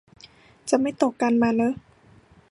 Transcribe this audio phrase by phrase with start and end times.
[0.69, 1.73] จะไม่ตกกันมาเนอะ